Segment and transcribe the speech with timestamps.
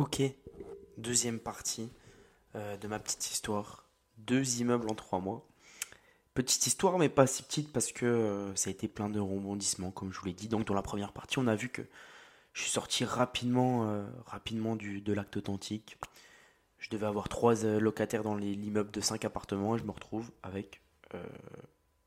[0.00, 0.22] Ok,
[0.96, 1.92] deuxième partie
[2.54, 3.84] euh, de ma petite histoire.
[4.16, 5.46] Deux immeubles en trois mois.
[6.32, 9.90] Petite histoire, mais pas si petite parce que euh, ça a été plein de rebondissements,
[9.90, 10.48] comme je vous l'ai dit.
[10.48, 11.82] Donc, dans la première partie, on a vu que
[12.54, 14.06] je suis sorti rapidement, euh,
[14.42, 15.98] de l'acte authentique.
[16.78, 20.80] Je devais avoir trois locataires dans l'immeuble de cinq appartements et je me retrouve avec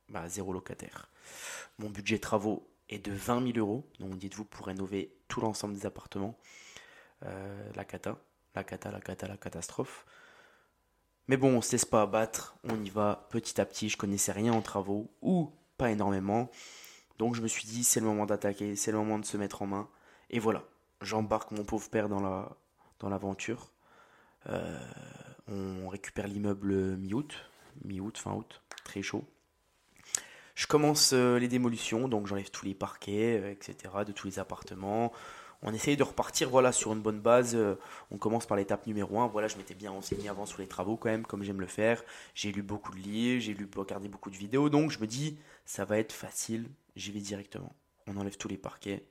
[0.10, 1.12] bah, zéro locataire.
[1.78, 3.88] Mon budget travaux est de 20 000 euros.
[4.00, 6.40] Donc, dites-vous, pour rénover tout l'ensemble des appartements.
[7.26, 8.18] Euh, la cata,
[8.56, 10.06] la cata, la cata, la catastrophe.
[11.28, 13.90] Mais bon, on ne se laisse pas abattre, on y va petit à petit.
[13.90, 16.50] Je connaissais rien en travaux, ou pas énormément.
[17.18, 19.62] Donc je me suis dit, c'est le moment d'attaquer, c'est le moment de se mettre
[19.62, 19.90] en main.
[20.30, 20.64] Et voilà,
[21.02, 22.50] j'embarque mon pauvre père dans la
[23.00, 23.72] dans l'aventure.
[24.50, 24.80] Euh,
[25.48, 27.34] on récupère l'immeuble mi-août,
[27.86, 29.24] mi-août, fin août, très chaud.
[30.56, 35.12] Je commence euh, les démolitions, donc j'enlève tous les parquets, etc., de tous les appartements
[35.64, 37.56] on essaye de repartir voilà, sur une bonne base.
[37.56, 37.76] Euh,
[38.12, 39.28] on commence par l'étape numéro 1.
[39.28, 42.04] Voilà, je m'étais bien renseigné avant sur les travaux quand même, comme j'aime le faire.
[42.36, 44.70] J'ai lu beaucoup de livres, j'ai lu, regardé beaucoup de vidéos.
[44.70, 47.74] Donc je me dis, ça va être facile, j'y vais directement.
[48.08, 49.06] On enlève tous les parquets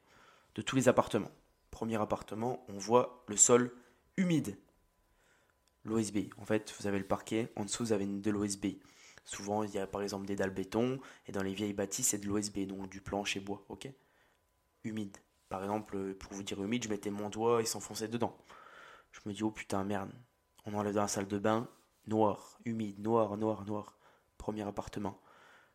[0.55, 1.31] de tous les appartements.
[1.71, 3.73] Premier appartement, on voit le sol
[4.19, 4.59] humide.
[5.85, 6.29] L'OSB.
[6.37, 8.67] En fait, vous avez le parquet, en dessous vous avez de l'OSB.
[9.25, 12.19] Souvent, il y a par exemple des dalles béton, et dans les vieilles bâtisses, c'est
[12.19, 13.89] de l'OSB, donc du plancher bois, ok?
[14.85, 15.17] Humide.
[15.53, 18.35] Par exemple, pour vous dire humide, je mettais mon doigt et s'enfonçait dedans.
[19.11, 20.11] Je me dis, oh putain, merde.
[20.65, 21.69] On enlève dans la salle de bain,
[22.07, 23.99] noir, humide, noir, noir, noir.
[24.39, 25.21] Premier appartement.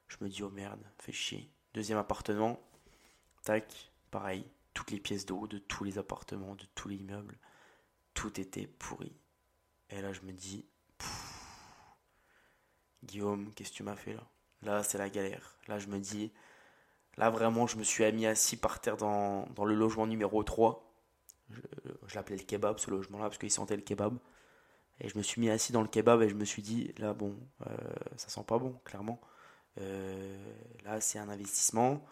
[0.08, 1.54] Je me dis, oh merde, fait chier.
[1.76, 2.60] Deuxième appartement,
[3.44, 4.50] tac, pareil.
[4.74, 7.38] Toutes les pièces d'eau de tous les appartements, de tous les immeubles,
[8.16, 9.16] tout était pourri.
[9.92, 10.66] Et là, je me dis,
[13.04, 14.28] Guillaume, qu'est-ce que tu m'as fait là?
[14.64, 15.56] Là, c'est la galère.
[15.68, 16.34] Là, je me dis,
[17.18, 20.84] Là, vraiment, je me suis mis assis par terre dans, le logement numéro 3.
[21.50, 24.18] Je, l'appelais le kebab, ce logement-là, parce qu'il sentait le kebab.
[25.00, 27.14] Et je me suis mis assis dans le kebab et je me suis dit, là,
[27.14, 27.36] bon,
[27.68, 27.76] euh,
[28.18, 29.20] ça sent pas bon, clairement.
[29.80, 30.54] Euh,
[30.84, 32.06] là, c'est un investissement.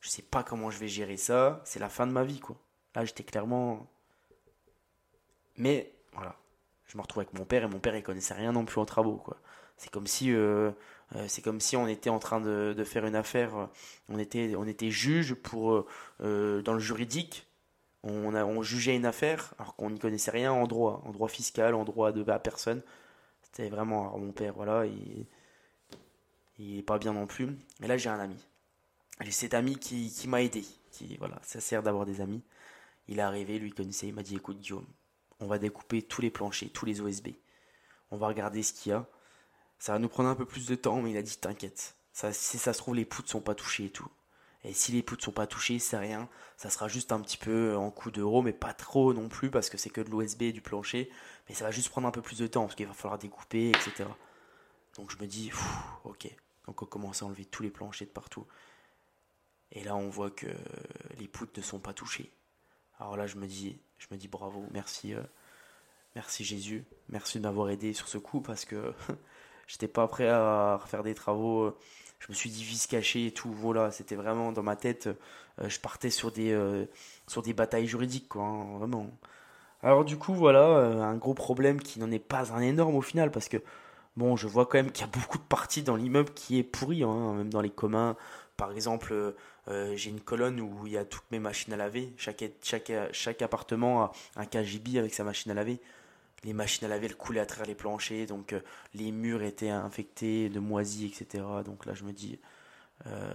[0.00, 1.60] Je sais pas comment je vais gérer ça.
[1.64, 2.56] C'est la fin de ma vie, quoi.
[2.94, 3.90] Là, j'étais clairement.
[5.56, 6.36] Mais, voilà.
[6.86, 8.84] Je me retrouve avec mon père et mon père, il connaissait rien non plus en
[8.84, 9.38] travaux, quoi.
[9.76, 10.70] C'est comme si euh,
[11.14, 13.66] euh, c'est comme si on était en train de, faire une affaire, euh,
[14.08, 15.86] on était, on était juge pour,
[16.20, 17.46] dans le juridique,
[18.02, 21.28] on, a, on jugeait une affaire alors qu'on n'y connaissait rien en droit, en droit
[21.28, 22.82] fiscal, en droit de la personne.
[23.42, 25.26] C'était vraiment, mon père, voilà, il,
[26.58, 27.48] il est pas bien non plus.
[27.82, 28.36] Et là, j'ai un ami.
[29.20, 30.64] J'ai cet ami qui, qui m'a aidé.
[30.92, 32.42] Qui, voilà, ça sert d'avoir des amis.
[33.08, 34.86] Il est arrivé, lui connaissait, il m'a dit écoute Guillaume,
[35.40, 37.28] on va découper tous les planchers, tous les OSB.
[38.10, 39.06] On va regarder ce qu'il y a.
[39.78, 41.96] Ça va nous prendre un peu plus de temps, mais il a dit t'inquiète.
[42.12, 44.08] Ça, si ça se trouve, les poutres sont pas touchées et tout.
[44.64, 46.28] Et si les poutres sont pas touchées, c'est rien.
[46.56, 49.70] Ça sera juste un petit peu en coup d'euro, mais pas trop non plus, parce
[49.70, 51.10] que c'est que de l'OSB et du plancher.
[51.48, 53.68] Mais ça va juste prendre un peu plus de temps, parce qu'il va falloir découper,
[53.68, 54.08] etc.
[54.96, 55.52] Donc je me dis,
[56.04, 56.28] ok.
[56.66, 58.46] Donc on commence à enlever tous les planchers de partout.
[59.70, 60.48] Et là, on voit que
[61.18, 62.32] les poutres ne sont pas touchées.
[62.98, 65.22] Alors là, je me dis, je me dis bravo, merci, euh,
[66.14, 68.92] merci Jésus, merci de m'avoir aidé sur ce coup, parce que
[69.66, 71.62] J'étais pas prêt à refaire des travaux.
[71.64, 71.76] Euh,
[72.20, 73.50] je me suis dit vis caché et tout.
[73.50, 75.08] Voilà, c'était vraiment dans ma tête.
[75.60, 76.56] Euh, je partais sur des,
[77.26, 79.10] sur des batailles juridiques, quoi, hein, vraiment.
[79.82, 80.62] Alors du coup, voilà,
[81.04, 83.58] un gros problème qui n'en est pas un énorme au final, parce que
[84.16, 86.62] bon, je vois quand même qu'il y a beaucoup de parties dans l'immeuble qui est
[86.62, 88.16] pourri, hein, même dans les communs.
[88.56, 89.34] Par exemple,
[89.66, 92.12] j'ai une colonne où il y a toutes mes machines à laver.
[92.16, 95.80] Chaque, appartement a un KGB avec sa machine à laver
[96.44, 98.60] les machines à laver elles coulaient à travers les planchers, donc euh,
[98.94, 101.44] les murs étaient infectés de moisies, etc.
[101.64, 102.38] Donc là, je me dis,
[103.06, 103.34] euh,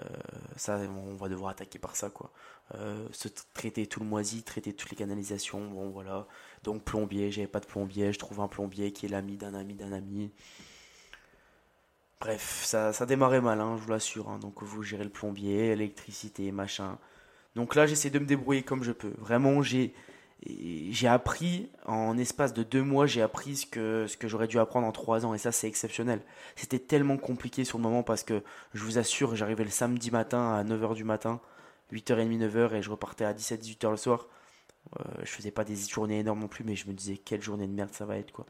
[0.55, 2.11] ça, on va devoir attaquer par ça.
[2.75, 6.27] Euh, se traiter tout le moisi, traiter toutes les canalisations, bon voilà.
[6.63, 9.73] Donc plombier, j'avais pas de plombier, je trouve un plombier qui est l'ami d'un ami
[9.75, 10.31] d'un ami.
[12.21, 14.29] Bref, ça, ça démarrait mal, hein, je vous l'assure.
[14.29, 14.37] Hein.
[14.39, 16.97] Donc vous gérez le plombier, l'électricité, machin.
[17.55, 19.13] Donc là, j'essaie de me débrouiller comme je peux.
[19.17, 19.93] Vraiment, j'ai
[20.47, 24.57] j'ai appris en espace de deux mois, j'ai appris ce que, ce que j'aurais dû
[24.57, 26.21] apprendre en trois ans et ça c'est exceptionnel.
[26.55, 28.43] C'était tellement compliqué sur le moment parce que
[28.73, 31.39] je vous assure, j'arrivais le samedi matin à 9h du matin,
[31.93, 34.27] 8h30, 9h et je repartais à 17-18h le soir.
[34.99, 37.67] Euh, je faisais pas des journées énormes non plus, mais je me disais quelle journée
[37.67, 38.47] de merde ça va être quoi.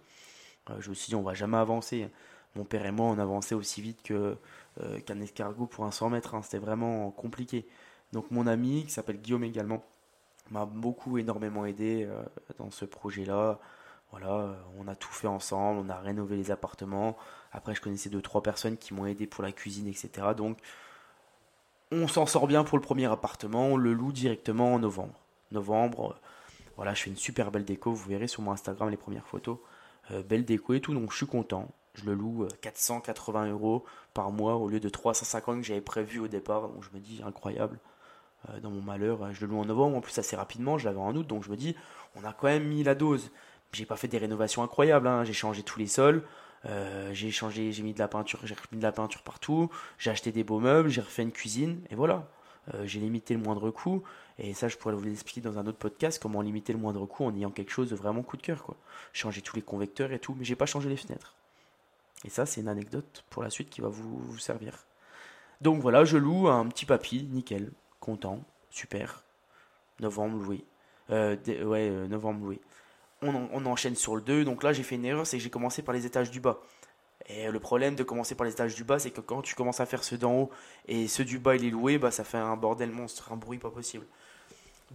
[0.69, 2.07] Euh, je me suis dit on va jamais avancer.
[2.56, 4.38] Mon père et moi on avançait aussi vite que
[4.81, 6.36] euh, qu'un escargot pour un 100 mètres.
[6.36, 6.42] Hein.
[6.44, 7.68] C'était vraiment compliqué.
[8.13, 9.83] Donc mon ami qui s'appelle Guillaume également
[10.50, 12.24] m'a beaucoup énormément aidé euh,
[12.57, 13.59] dans ce projet-là.
[14.12, 17.18] Voilà, on a tout fait ensemble, on a rénové les appartements.
[17.53, 20.09] Après, je connaissais deux trois personnes qui m'ont aidé pour la cuisine, etc.
[20.36, 20.57] Donc,
[21.92, 23.68] on s'en sort bien pour le premier appartement.
[23.68, 25.19] On le loue directement en novembre.
[25.51, 26.19] Novembre, euh,
[26.75, 27.92] Voilà, je fais une super belle déco.
[27.94, 29.57] Vous verrez sur mon Instagram les premières photos.
[30.12, 31.69] Euh, belle déco et tout, donc je suis content.
[31.93, 36.19] Je le loue 480 euh, euros par mois au lieu de 350 que j'avais prévu
[36.19, 36.69] au départ.
[36.69, 37.79] Donc je me dis incroyable.
[38.49, 40.99] Euh, dans mon malheur, je le loue en novembre, en plus assez rapidement, je l'avais
[40.99, 41.75] en août, donc je me dis,
[42.15, 43.31] on a quand même mis la dose.
[43.73, 45.23] J'ai pas fait des rénovations incroyables, hein.
[45.23, 46.23] j'ai changé tous les sols,
[47.11, 50.31] j'ai changé, j'ai mis de la peinture, j'ai mis de la peinture partout, j'ai acheté
[50.31, 52.27] des beaux meubles, j'ai refait une cuisine, et voilà.
[52.83, 54.03] j'ai limité le moindre coût,
[54.39, 57.23] et ça je pourrais vous l'expliquer dans un autre podcast, comment limiter le moindre coût
[57.23, 58.75] en ayant quelque chose de vraiment coup de cœur, quoi.
[59.13, 61.35] Changer tous les convecteurs et tout, mais j'ai pas changé les fenêtres.
[62.25, 64.85] Et ça, c'est une anecdote pour la suite qui va vous, servir.
[65.59, 69.23] Donc voilà, je loue un petit papy, nickel, content, super.
[70.00, 70.63] Novembre loué.
[71.09, 72.62] Euh, ouais, euh, novembre loué.
[73.23, 74.44] On, enchaîne sur le 2.
[74.45, 76.59] Donc là, j'ai fait une erreur, c'est que j'ai commencé par les étages du bas.
[77.27, 79.79] Et le problème de commencer par les étages du bas, c'est que quand tu commences
[79.79, 80.50] à faire ceux d'en haut
[80.88, 83.59] et ceux du bas il est loué, bah ça fait un bordel monstre, un bruit
[83.59, 84.06] pas possible.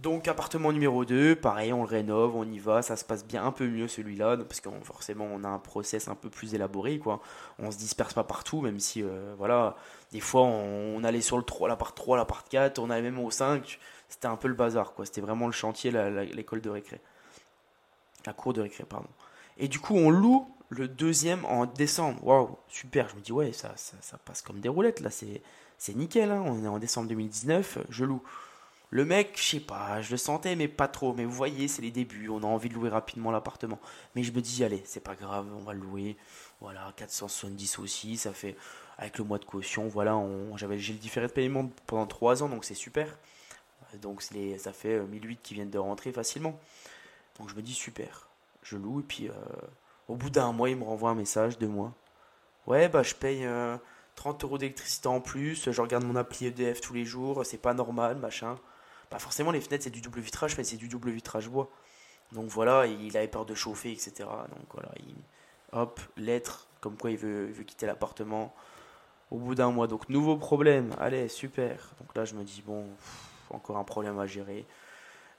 [0.01, 3.43] Donc appartement numéro 2, pareil, on le rénove, on y va, ça se passe bien
[3.43, 6.99] un peu mieux celui-là, parce que forcément on a un process un peu plus élaboré,
[6.99, 7.19] quoi.
[7.57, 9.75] On se disperse pas partout, même si, euh, voilà,
[10.11, 13.01] des fois on, allait sur le 3, la part 3, la part 4, on allait
[13.01, 15.03] même au 5, c'était un peu le bazar, quoi.
[15.05, 17.01] C'était vraiment le chantier, l'école de récré.
[18.27, 19.09] La cour de récré, pardon.
[19.57, 22.23] Et du coup, on loue le deuxième en décembre.
[22.23, 23.09] Waouh, super.
[23.09, 26.43] Je me dis, ouais, ça, ça, passe comme des roulettes, là, c'est nickel, hein.
[26.45, 28.21] On est en décembre 2019, je loue.
[28.89, 31.13] Le mec, je sais pas, je le sentais, mais pas trop.
[31.13, 33.79] Mais vous voyez, c'est les débuts, on a envie de louer rapidement l'appartement.
[34.15, 36.15] Mais je me dis, allez, c'est pas grave, on va le louer.
[36.61, 38.55] Voilà, 470 aussi, ça fait,
[38.97, 40.19] avec le mois de caution, voilà,
[40.55, 43.17] j'avais, j'ai le différé de paiement pendant 3 ans, donc c'est super.
[44.01, 46.59] Donc ça fait 1008 euh, qui viennent de rentrer facilement.
[47.39, 48.29] Donc je me dis, super,
[48.63, 49.33] je loue, et puis euh,
[50.07, 51.93] au bout d'un mois, il me renvoie un message, deux mois.
[52.67, 53.45] Ouais, bah je paye...
[53.45, 53.77] Euh,
[54.15, 57.75] 30 euros d'électricité en plus, je regarde mon appli EDF tous les jours, c'est pas
[57.75, 58.57] normal, machin.
[59.11, 61.69] Bah forcément les fenêtres c'est du double vitrage, mais c'est du double vitrage bois.
[62.33, 64.11] Donc voilà, il avait peur de chauffer, etc.
[64.17, 65.15] Donc voilà, il...
[65.71, 68.53] hop, lettre, comme quoi il veut, quitter l'appartement
[69.31, 69.87] au bout d'un mois.
[69.87, 71.91] Donc nouveau problème, allez, super.
[71.99, 72.85] Donc là je me dis, bon,
[73.49, 74.65] encore un problème à gérer.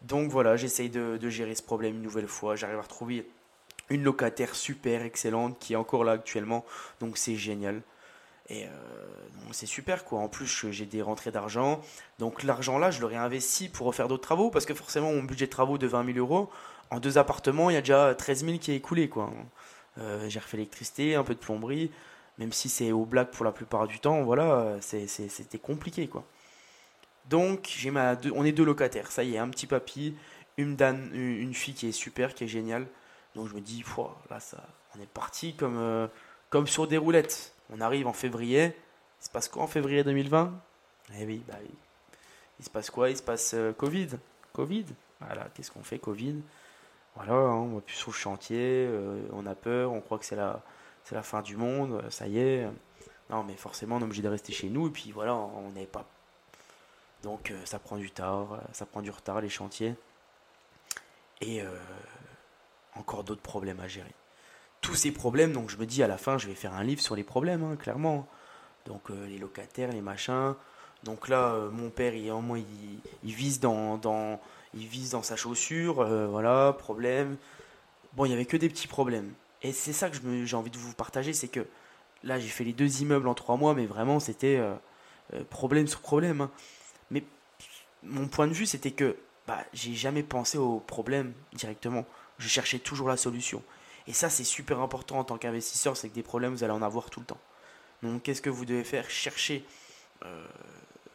[0.03, 2.57] Donc voilà, j'essaye de, de, gérer ce problème une nouvelle fois.
[2.57, 3.29] J'arrive à retrouver
[3.91, 6.65] une locataire super excellente qui est encore là actuellement.
[7.01, 7.83] Donc c'est génial.
[8.49, 8.69] Et euh,
[9.53, 10.21] c'est super quoi.
[10.21, 11.81] En plus, j'ai des rentrées d'argent.
[12.19, 15.47] Donc l'argent là, je le réinvestis pour refaire d'autres travaux parce que forcément, mon budget
[15.47, 16.51] de travaux de 20 000 euros,
[16.91, 19.31] en deux appartements, il y a déjà 13 000 qui est écoulé quoi.
[19.99, 21.91] Euh, j'ai refait l'électricité, un peu de plomberie,
[22.39, 26.25] même si c'est au black pour la plupart du temps, voilà, c'était compliqué quoi.
[27.29, 30.15] Donc j'ai ma, on est deux locataires, ça y est, un petit papy,
[30.57, 32.87] une, dame, une fille qui est super, qui est géniale.
[33.35, 33.85] Donc je me dis,
[34.31, 34.67] là ça,
[34.97, 36.07] on est parti comme, euh,
[36.51, 37.55] comme sur des roulettes.
[37.71, 38.75] On arrive en février.
[39.21, 40.53] Il se passe quoi en février 2020
[41.19, 41.55] Eh oui, bah.
[42.59, 43.11] Il se passe quoi?
[43.11, 44.11] Il se passe euh, Covid.
[44.53, 44.87] Covid?
[45.21, 46.37] Voilà, qu'est-ce qu'on fait Covid?
[47.15, 50.25] Voilà, hein, on va plus sur le chantier, euh, on a peur, on croit que
[50.25, 50.63] c'est la,
[51.11, 52.69] la fin du monde, ça y est.
[53.31, 55.87] Non, mais forcément, on est obligé de rester chez nous, et puis voilà, on n'est
[55.87, 56.07] pas.
[57.23, 59.95] Donc, euh, ça prend du retard, ça prend du retard, les chantiers.
[61.41, 61.63] Et
[62.97, 64.13] encore d'autres problèmes à gérer
[64.81, 65.53] tous ces problèmes.
[65.53, 67.63] Donc je me dis à la fin, je vais faire un livre sur les problèmes,
[67.63, 68.29] hein, clairement.
[68.87, 70.55] Donc euh, les locataires, les machins.
[71.05, 74.41] Donc là, euh, mon père, il, au moins, il, vise dans, dans,
[74.75, 76.01] il vise dans sa chaussure.
[76.01, 77.37] Euh, voilà, problème.
[78.15, 79.33] Bon, il n'y avait que des petits problèmes.
[79.63, 81.67] Et c'est ça que j'ai envie de vous partager, c'est que
[82.25, 84.61] là, j'ai fait les deux immeubles en trois mois, mais vraiment, c'était
[85.51, 86.43] problème sur problème.
[86.43, 86.51] Hein.
[87.11, 87.25] Mais
[88.05, 89.17] mon point de vue, c'était que
[89.49, 92.05] bah, j'ai jamais pensé au problème directement.
[92.39, 93.63] Je cherchais toujours la solution.
[94.09, 96.81] Et ça, c'est super important en tant qu'investisseur, c'est que des problèmes, vous allez en
[96.81, 97.39] avoir tout le temps.
[98.03, 99.09] Donc, qu'est-ce que vous devez faire?
[99.11, 99.65] Chercher,
[100.25, 100.47] euh,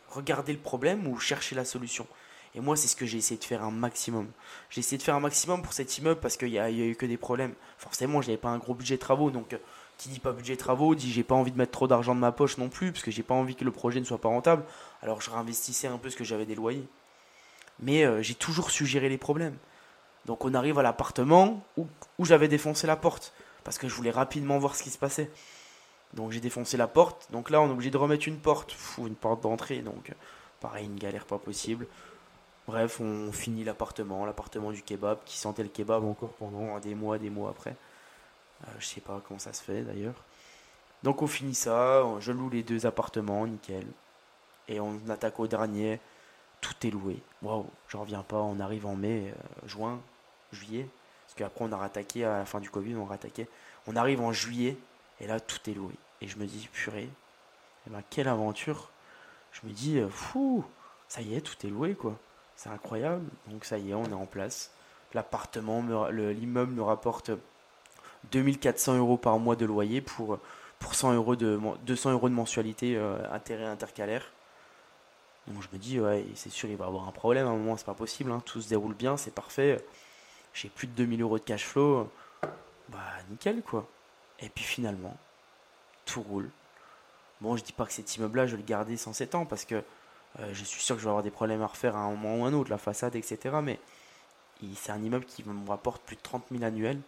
[0.09, 2.05] regarder le problème ou chercher la solution.
[2.53, 4.27] Et moi, c'est ce que j'ai essayé de faire un maximum.
[4.69, 7.07] J'ai essayé de faire un maximum pour cet immeuble parce qu'il n'y a, eu que
[7.07, 7.55] des problèmes.
[7.79, 9.31] Forcément, je n'avais pas un gros budget de travaux.
[9.31, 9.57] Donc, euh,
[9.97, 12.19] qui dit pas budget de travaux dit j'ai pas envie de mettre trop d'argent de
[12.19, 14.29] ma poche non plus parce que j'ai pas envie que le projet ne soit pas
[14.29, 14.65] rentable.
[15.01, 16.88] Alors, je réinvestissais un peu ce que j'avais des loyers.
[17.79, 19.57] Mais euh, j'ai toujours suggéré les problèmes.
[20.25, 21.88] Donc on arrive à l'appartement où,
[22.20, 25.30] j'avais défoncé la porte parce que je voulais rapidement voir ce qui se passait.
[26.13, 27.32] Donc j'ai défoncé la porte.
[27.32, 29.80] Donc là on est obligé de remettre une porte, une porte d'entrée.
[29.80, 30.12] Donc
[30.60, 31.88] pareil, une galère pas possible.
[32.68, 37.18] Bref, on finit l'appartement, l'appartement du kebab qui sentait le kebab encore pendant des mois,
[37.18, 37.75] des mois après.
[38.63, 40.15] Euh, je sais pas comment ça se fait d'ailleurs.
[41.03, 43.86] Donc on finit ça, je loue les deux appartements, nickel.
[44.70, 46.00] Et on attaque au dernier.
[46.62, 47.22] Tout est loué.
[47.42, 48.38] Waouh, j'en reviens pas.
[48.38, 50.00] On arrive en mai, euh, juin,
[50.53, 50.88] juillet.
[51.25, 53.48] Parce qu'après, on a rattaqué à la fin du Covid, on rattaqué.
[53.88, 54.77] On arrive en juillet,
[55.19, 55.93] et là, tout est loué.
[56.22, 57.10] Et je me dis, purée,
[57.88, 58.89] eh ben, quelle aventure.
[59.51, 60.63] Je me dis, euh, fou,
[61.07, 62.17] ça y est, tout est loué, quoi.
[62.55, 63.25] C'est incroyable.
[63.48, 64.72] Donc, ça y est, on est en place.
[65.13, 67.31] l'appartement, l'immeuble me rapporte
[68.31, 70.39] 2400 euros par mois de loyer pour,
[70.79, 74.31] pour 100 euros de, 200 euros de mensualité euh, intérêt intercalaire.
[75.48, 77.77] Donc je me dis, ouais, c'est sûr, il va avoir un problème à un moment,
[77.77, 78.31] c'est pas possible.
[78.31, 78.41] Hein.
[78.45, 79.83] Tout se déroule bien, c'est parfait.
[80.53, 82.12] J'ai plus de 2000 euros de cash flow.
[82.89, 83.88] Bah, nickel, quoi.
[84.39, 85.15] Et puis finalement,
[86.05, 86.50] tout roule.
[87.41, 89.83] Bon, je dis pas que cet immeuble-là, je vais le garder 107 ans parce que
[90.39, 92.38] euh, je suis sûr que je vais avoir des problèmes à refaire à un moment
[92.38, 93.57] ou un autre, la façade, etc.
[93.62, 93.79] Mais
[94.75, 97.01] c'est un immeuble qui me rapporte plus de 30 000 annuels.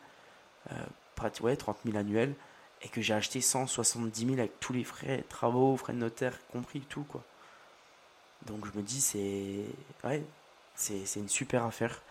[0.71, 2.33] Euh, ouais, 30 000 annuels.
[2.81, 6.81] Et que j'ai acheté 170 000 avec tous les frais, travaux, frais de notaire compris,
[6.81, 7.23] tout, quoi.
[8.45, 9.65] Donc je me dis, c'est.
[10.03, 10.23] Ouais,
[10.75, 12.01] c'est une super affaire.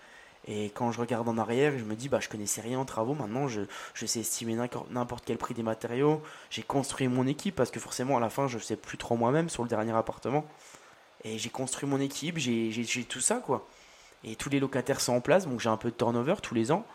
[0.46, 3.14] Et quand je regarde en arrière, je me dis, bah, je connaissais rien en travaux,
[3.14, 3.62] maintenant je,
[3.94, 4.56] je sais estimer
[4.90, 6.22] n'importe quel prix des matériaux.
[6.50, 9.16] J'ai construit mon équipe parce que forcément, à la fin, je ne sais plus trop
[9.16, 10.44] moi-même sur le dernier appartement.
[11.24, 13.66] Et j'ai construit mon équipe, j'ai tout ça, quoi.
[14.22, 16.72] Et tous les locataires sont en place, donc j'ai un peu de turnover tous les
[16.72, 16.86] ans.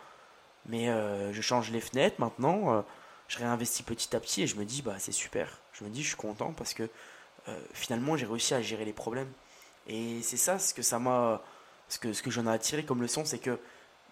[0.66, 2.82] Mais euh, je change les fenêtres maintenant, euh,
[3.28, 5.58] je réinvestis petit à petit et je me dis, bah, c'est super.
[5.72, 6.88] Je me dis, je suis content parce que
[7.48, 9.30] euh, finalement, j'ai réussi à gérer les problèmes.
[9.86, 11.42] Et c'est ça ce que ça m'a
[11.90, 13.58] ce que, ce que j'en ai attiré comme leçon, c'est que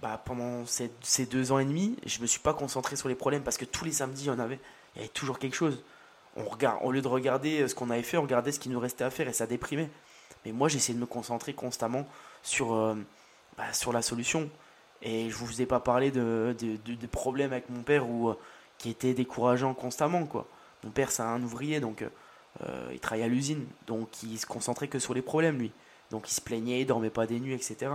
[0.03, 0.91] bah, pendant ces,
[1.27, 3.85] deux ans et demi, je me suis pas concentré sur les problèmes parce que tous
[3.85, 4.61] les samedis, il y en avait.
[4.95, 5.83] Il y avait toujours quelque chose.
[6.37, 8.79] On regarde, au lieu de regarder ce qu'on avait fait, on regardait ce qui nous
[8.79, 9.91] restait à faire et ça déprimait.
[10.45, 12.07] Mais moi, j'essayais de me concentrer constamment
[12.43, 12.95] sur, euh,
[13.57, 14.51] bah, sur la solution.
[15.03, 18.39] Et je vous ai pas parlé de, de, problèmes avec mon père ou, euh,
[18.79, 20.27] qui étaient décourageants constamment.
[20.27, 20.47] Quoi.
[20.85, 23.67] Mon père, c'est un ouvrier, donc euh, il travaille à l'usine.
[23.87, 25.73] Donc il se concentrait que sur les problèmes, lui.
[26.11, 27.93] Donc il se plaignait, il dormait pas des nuits, etc.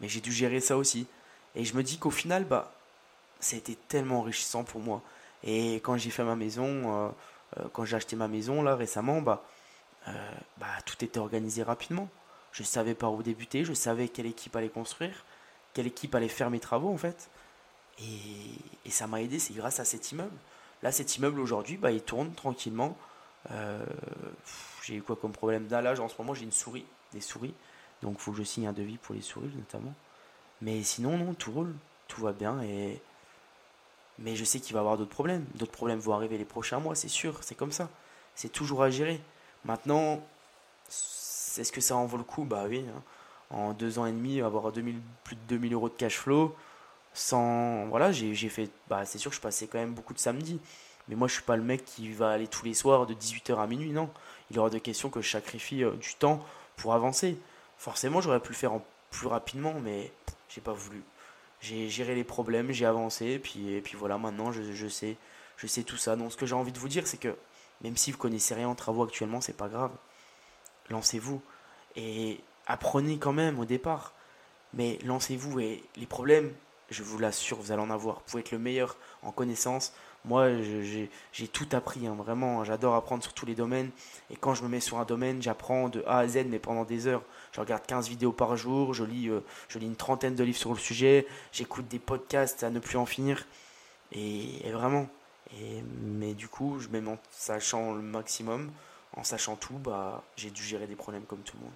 [0.00, 1.06] Mais j'ai dû gérer ça aussi.
[1.54, 2.72] Et je me dis qu'au final, bah,
[3.40, 5.02] ça a été tellement enrichissant pour moi.
[5.44, 7.08] Et quand j'ai fait ma maison, euh,
[7.58, 9.44] euh, quand j'ai acheté ma maison là récemment, bah,
[10.08, 12.08] euh, bah, tout était organisé rapidement.
[12.52, 15.24] Je savais par où débuter, je savais quelle équipe allait construire,
[15.74, 17.28] quelle équipe allait faire mes travaux en fait.
[18.00, 20.36] Et, ça m'a aidé, c'est grâce à cet immeuble.
[20.82, 22.96] Là, cet immeuble aujourd'hui, bah, il tourne tranquillement.
[24.88, 27.52] J'ai eu quoi comme problème Là, en ce moment, j'ai une souris, des souris.
[28.02, 29.92] Donc, il faut que je signe un devis pour les souris, notamment.
[30.62, 31.74] Mais sinon, non, tout roule.
[32.06, 32.62] Tout va bien.
[32.62, 32.98] Et...
[34.18, 35.44] Mais je sais qu'il va y avoir d'autres problèmes.
[35.56, 37.36] D'autres problèmes vont arriver les prochains mois, c'est sûr.
[37.42, 37.90] C'est comme ça.
[38.34, 39.20] C'est toujours à gérer.
[39.66, 40.22] Maintenant,
[40.88, 42.44] est-ce que ça en vaut le coup?
[42.44, 42.86] Bah oui.
[42.88, 43.02] Hein.
[43.50, 46.56] En deux ans et demi, avoir 2000, plus de 2000 euros de cash flow.
[47.12, 47.86] Sans.
[47.88, 48.70] Voilà, j'ai fait.
[48.88, 50.60] Bah, c'est sûr que je passais quand même beaucoup de samedis.
[51.08, 53.58] Mais moi, je suis pas le mec qui va aller tous les soirs de 18h
[53.58, 54.10] à minuit, non
[54.50, 56.44] il y aura des questions que je sacrifie euh, du temps
[56.76, 57.38] pour avancer.
[57.76, 58.72] Forcément, j'aurais pu le faire
[59.10, 60.12] plus rapidement, mais
[60.48, 61.02] j'ai pas voulu.
[61.60, 65.16] J'ai géré les problèmes, j'ai avancé, puis, puis voilà, maintenant je, je, sais,
[65.56, 66.16] je sais tout ça.
[66.16, 67.36] Donc ce que j'ai envie de vous dire, c'est que
[67.82, 69.90] même si vous connaissez rien en travaux actuellement, c'est pas grave.
[70.90, 71.42] Lancez-vous
[71.96, 74.12] et apprenez quand même au départ.
[74.74, 76.52] Mais lancez-vous et les problèmes,
[76.90, 78.16] je vous l'assure, vous allez en avoir.
[78.16, 79.92] Vous pouvez être le meilleur en connaissance,
[80.28, 80.50] moi,
[81.32, 82.62] j'ai tout appris, hein, vraiment.
[82.62, 83.90] J'adore apprendre sur tous les domaines.
[84.30, 86.84] Et quand je me mets sur un domaine, j'apprends de A à Z, mais pendant
[86.84, 87.22] des heures.
[87.52, 90.58] Je regarde 15 vidéos par jour, je lis, euh, je lis une trentaine de livres
[90.58, 93.46] sur le sujet, j'écoute des podcasts à ne plus en finir.
[94.12, 95.08] Et, vraiment.
[95.58, 98.70] Et, mais du coup, je, même en sachant le maximum,
[99.16, 101.74] en sachant tout, bah, j'ai dû gérer des problèmes comme tout le monde.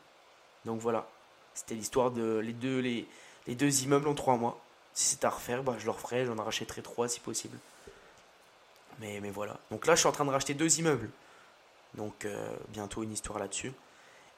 [0.66, 1.08] Donc voilà.
[1.54, 3.06] C'était l'histoire de les deux, les,
[3.46, 4.60] les deux immeubles en trois mois.
[4.92, 7.58] Si c'est à refaire, bah, je le referai, j'en rachèterai trois si possible.
[9.02, 9.58] Mais, voilà.
[9.70, 11.10] Donc là, je suis en train de racheter deux immeubles.
[11.94, 13.72] Donc euh, bientôt une histoire là-dessus.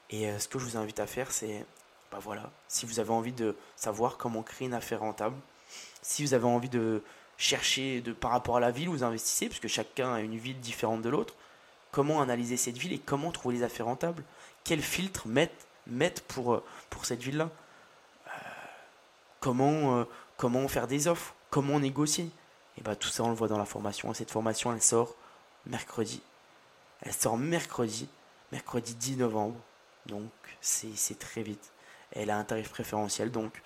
[0.09, 1.65] Et euh, ce que je vous invite à faire, c'est,
[2.11, 5.35] bah voilà, si vous avez envie de savoir comment créer une affaire rentable,
[6.01, 7.03] si vous avez envie de
[7.37, 10.59] chercher de, par rapport à la ville où vous investissez, puisque chacun a une ville
[10.59, 11.35] différente de l'autre,
[11.91, 14.23] comment analyser cette ville et comment trouver les affaires rentables,
[14.63, 15.53] quels filtres mettre,
[16.39, 17.49] euh, pour cette ville-là,
[19.39, 22.29] comment faire des offres, comment négocier?
[22.77, 24.11] Et bah tout ça on le voit dans la formation.
[24.11, 25.15] Et cette formation elle sort
[25.65, 26.21] mercredi.
[27.01, 28.07] Elle sort mercredi,
[28.51, 29.59] mercredi 10 novembre.
[30.05, 31.71] Donc c'est très vite.
[32.11, 33.31] Elle a un tarif préférentiel.
[33.31, 33.61] Donc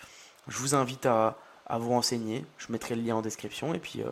[0.47, 1.37] je vous invite à,
[1.69, 2.45] vous renseigner.
[2.57, 3.73] Je mettrai le lien en description.
[3.73, 4.09] Et puis, euh,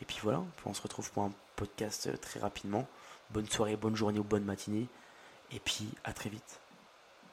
[0.00, 2.86] et puis voilà, on se retrouve pour un podcast euh, très rapidement.
[3.30, 4.86] Bonne soirée, bonne journée ou bonne matinée.
[5.52, 6.60] Et puis à très vite.